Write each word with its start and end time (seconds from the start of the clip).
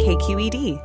KQED. 0.00 0.80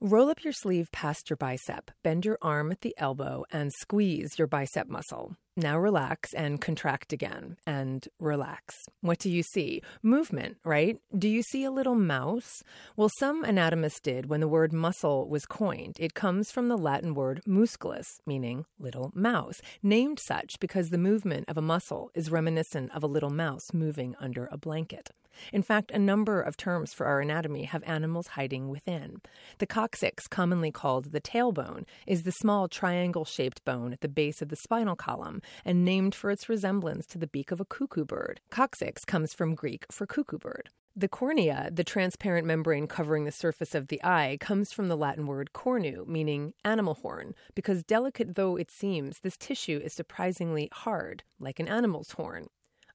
Roll 0.00 0.30
up 0.30 0.42
your 0.42 0.52
sleeve 0.52 0.90
past 0.90 1.30
your 1.30 1.36
bicep, 1.36 1.92
bend 2.02 2.24
your 2.24 2.38
arm 2.42 2.72
at 2.72 2.80
the 2.80 2.92
elbow, 2.98 3.44
and 3.52 3.70
squeeze 3.72 4.36
your 4.36 4.48
bicep 4.48 4.88
muscle. 4.88 5.36
Now 5.60 5.78
relax 5.78 6.32
and 6.32 6.58
contract 6.58 7.12
again 7.12 7.58
and 7.66 8.08
relax. 8.18 8.76
What 9.02 9.18
do 9.18 9.28
you 9.28 9.42
see? 9.42 9.82
Movement, 10.02 10.56
right? 10.64 10.98
Do 11.14 11.28
you 11.28 11.42
see 11.42 11.64
a 11.64 11.70
little 11.70 11.94
mouse? 11.94 12.62
Well, 12.96 13.10
some 13.18 13.44
anatomists 13.44 14.00
did 14.00 14.30
when 14.30 14.40
the 14.40 14.48
word 14.48 14.72
muscle 14.72 15.28
was 15.28 15.44
coined. 15.44 15.96
It 16.00 16.14
comes 16.14 16.50
from 16.50 16.68
the 16.68 16.78
Latin 16.78 17.12
word 17.12 17.42
musculus, 17.46 18.06
meaning 18.24 18.64
little 18.78 19.12
mouse, 19.14 19.60
named 19.82 20.18
such 20.18 20.58
because 20.60 20.88
the 20.88 20.96
movement 20.96 21.44
of 21.46 21.58
a 21.58 21.62
muscle 21.62 22.10
is 22.14 22.30
reminiscent 22.30 22.90
of 22.94 23.02
a 23.02 23.06
little 23.06 23.28
mouse 23.28 23.74
moving 23.74 24.16
under 24.18 24.48
a 24.50 24.56
blanket. 24.56 25.10
In 25.52 25.62
fact, 25.62 25.90
a 25.90 25.98
number 25.98 26.40
of 26.40 26.56
terms 26.56 26.92
for 26.92 27.06
our 27.06 27.20
anatomy 27.20 27.64
have 27.64 27.82
animals 27.86 28.28
hiding 28.28 28.68
within. 28.68 29.20
The 29.58 29.66
coccyx, 29.66 30.26
commonly 30.26 30.70
called 30.70 31.12
the 31.12 31.20
tailbone, 31.20 31.84
is 32.06 32.22
the 32.22 32.32
small 32.32 32.68
triangle 32.68 33.24
shaped 33.24 33.64
bone 33.64 33.92
at 33.92 34.00
the 34.00 34.08
base 34.08 34.42
of 34.42 34.48
the 34.48 34.56
spinal 34.56 34.96
column 34.96 35.40
and 35.64 35.84
named 35.84 36.14
for 36.14 36.30
its 36.30 36.48
resemblance 36.48 37.06
to 37.06 37.18
the 37.18 37.26
beak 37.26 37.50
of 37.50 37.60
a 37.60 37.64
cuckoo 37.64 38.04
bird. 38.04 38.40
Coccyx 38.50 39.04
comes 39.04 39.34
from 39.34 39.54
Greek 39.54 39.86
for 39.90 40.06
cuckoo 40.06 40.38
bird. 40.38 40.70
The 40.96 41.08
cornea, 41.08 41.70
the 41.72 41.84
transparent 41.84 42.46
membrane 42.46 42.88
covering 42.88 43.24
the 43.24 43.32
surface 43.32 43.74
of 43.76 43.88
the 43.88 44.02
eye, 44.02 44.36
comes 44.40 44.72
from 44.72 44.88
the 44.88 44.96
Latin 44.96 45.26
word 45.26 45.52
cornu, 45.52 46.04
meaning 46.06 46.52
animal 46.64 46.94
horn, 46.94 47.34
because 47.54 47.84
delicate 47.84 48.34
though 48.34 48.56
it 48.56 48.70
seems, 48.72 49.20
this 49.20 49.36
tissue 49.36 49.80
is 49.82 49.92
surprisingly 49.92 50.68
hard, 50.72 51.22
like 51.38 51.60
an 51.60 51.68
animal's 51.68 52.12
horn. 52.12 52.48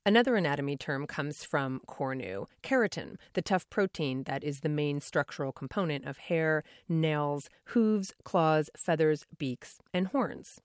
Another 0.06 0.36
anatomy 0.36 0.78
term 0.78 1.08
comes 1.08 1.44
from 1.44 1.81
cornu, 1.88 2.45
keratin, 2.61 3.16
the 3.33 3.42
tough 3.42 3.67
protein 3.72 4.23
that 4.23 4.44
is 4.44 4.59
the 4.59 4.70
main 4.70 5.02
structural 5.02 5.52
component 5.52 6.06
of 6.06 6.17
hair, 6.17 6.64
nails, 6.88 7.50
hooves, 7.70 8.14
claws, 8.23 8.70
feathers, 8.78 9.26
beaks, 9.39 9.80
and 9.94 10.09
horns. 10.09 10.61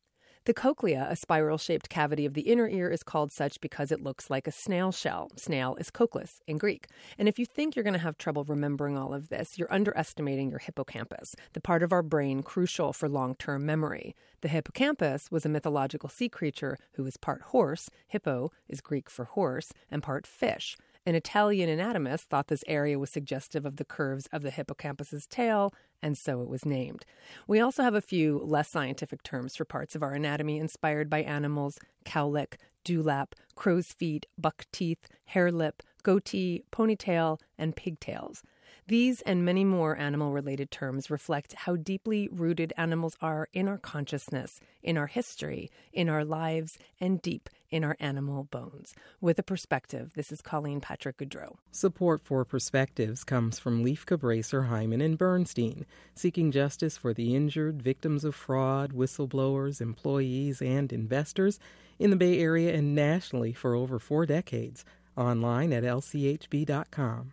The 0.47 0.55
cochlea, 0.55 1.07
a 1.11 1.17
spiral 1.17 1.59
shaped 1.59 1.91
cavity 1.91 2.25
of 2.25 2.33
the 2.33 2.41
inner 2.43 2.67
ear, 2.67 2.91
is 2.91 3.03
called 3.03 3.31
such 3.31 3.61
because 3.61 3.93
it 3.93 4.03
looks 4.03 4.31
like 4.31 4.47
a 4.47 4.53
snail 4.53 4.91
shell. 4.91 5.31
Snail 5.37 5.77
is 5.77 5.91
cochlus 5.91 6.41
in 6.47 6.57
Greek. 6.57 6.87
And 7.19 7.29
if 7.29 7.39
you 7.39 7.45
think 7.45 7.77
you're 7.77 7.83
going 7.83 7.93
to 7.93 7.99
have 8.01 8.17
trouble 8.17 8.45
remembering 8.45 8.97
all 8.97 9.13
of 9.13 9.29
this, 9.29 9.59
you're 9.59 9.73
underestimating 9.73 10.49
your 10.49 10.59
hippocampus, 10.59 11.37
the 11.53 11.61
part 11.61 11.83
of 11.83 11.93
our 11.93 12.03
brain 12.03 12.43
crucial 12.43 12.95
for 12.95 13.07
long 13.07 13.35
term 13.35 13.67
memory. 13.67 14.15
The 14.41 14.49
hippocampus 14.49 15.31
was 15.31 15.45
a 15.45 15.51
mythological 15.51 16.09
sea 16.09 16.31
creature 16.31 16.79
who 16.93 17.05
was 17.05 17.19
part 17.19 17.43
horse, 17.43 17.91
hippo 18.09 18.51
is 18.67 18.81
Greek 18.81 19.11
for 19.11 19.27
horse, 19.27 19.75
and 19.91 20.03
part 20.03 20.27
fish. 20.27 20.75
An 21.11 21.17
Italian 21.17 21.69
anatomist 21.69 22.29
thought 22.29 22.47
this 22.47 22.63
area 22.69 22.97
was 22.97 23.11
suggestive 23.11 23.67
of 23.67 23.79
the 23.79 23.85
curves 23.85 24.29
of 24.31 24.43
the 24.43 24.51
hippocampus's 24.53 25.27
tail, 25.27 25.75
and 26.01 26.17
so 26.17 26.41
it 26.41 26.49
was 26.49 26.65
named. 26.65 27.05
We 27.49 27.59
also 27.59 27.83
have 27.83 27.97
a 27.97 28.01
few 28.01 28.39
less 28.39 28.69
scientific 28.69 29.25
terms 29.25 29.57
for 29.57 29.65
parts 29.65 29.97
of 29.97 30.05
our 30.05 30.13
anatomy 30.13 30.59
inspired 30.59 31.11
by 31.11 31.23
animals 31.23 31.81
cowlick, 32.05 32.59
dewlap, 32.85 33.33
crow's 33.57 33.89
feet, 33.93 34.27
buck 34.39 34.67
teeth, 34.71 35.09
hare 35.25 35.51
lip, 35.51 35.83
goatee, 36.05 36.63
ponytail, 36.71 37.41
and 37.59 37.75
pigtails. 37.75 38.45
These 38.87 39.21
and 39.23 39.45
many 39.45 39.65
more 39.65 39.97
animal 39.97 40.33
related 40.33 40.71
terms 40.71 41.11
reflect 41.11 41.53
how 41.53 41.77
deeply 41.77 42.29
rooted 42.31 42.73
animals 42.77 43.17
are 43.21 43.49
in 43.53 43.69
our 43.69 43.79
consciousness, 43.79 44.61
in 44.83 44.97
our 44.97 45.07
history, 45.07 45.71
in 45.93 46.09
our 46.09 46.25
lives, 46.25 46.79
and 47.01 47.23
deep 47.23 47.49
in 47.71 47.85
our 47.85 47.97
animal 48.01 48.45
bones. 48.45 48.95
With 49.21 49.39
a 49.39 49.43
perspective, 49.43 50.13
this 50.15 50.33
is 50.33 50.43
Colleen 50.43 50.81
Patrick 50.81 51.19
Goudreau. 51.19 51.57
Support 51.71 52.23
for 52.25 52.45
Perspectives 52.45 53.25
comes 53.25 53.59
from 53.59 53.85
Lieff 53.85 54.05
Cabraser, 54.05 54.69
Heimann, 54.69 55.05
and 55.05 55.17
Bernstein, 55.17 55.87
seeking 56.15 56.51
justice 56.51 56.97
for 56.97 57.15
the 57.15 57.35
injured, 57.35 57.83
victims 57.83 58.25
of 58.25 58.35
fraud, 58.35 58.93
whistleblowers, 58.93 59.81
employees, 59.81 60.61
and 60.61 60.93
investors 60.93 61.61
in 61.99 62.11
the 62.11 62.17
Bay 62.17 62.41
Area 62.41 62.75
and 62.75 62.95
nationally 62.95 63.53
for 63.53 63.75
over 63.75 63.99
four 63.99 64.27
decades. 64.27 64.85
Online 65.17 65.73
at 65.73 65.85
lchb.com. 65.85 67.33